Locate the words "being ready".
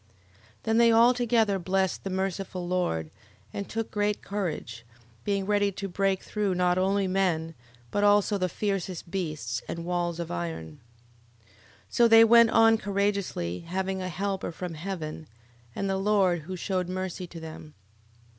5.23-5.71